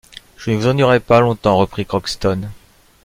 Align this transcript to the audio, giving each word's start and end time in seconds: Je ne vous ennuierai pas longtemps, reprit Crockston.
Je 0.35 0.49
ne 0.49 0.55
vous 0.55 0.65
ennuierai 0.65 0.99
pas 0.99 1.19
longtemps, 1.19 1.57
reprit 1.57 1.85
Crockston. 1.85 2.49